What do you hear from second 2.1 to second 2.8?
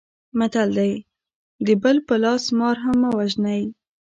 لاس مار